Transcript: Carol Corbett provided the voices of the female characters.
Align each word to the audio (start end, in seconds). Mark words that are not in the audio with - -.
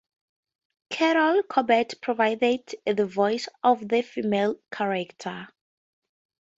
Carol 0.89 1.43
Corbett 1.43 2.01
provided 2.01 2.73
the 2.87 3.05
voices 3.05 3.49
of 3.63 3.87
the 3.87 4.01
female 4.01 4.55
characters. 4.71 5.45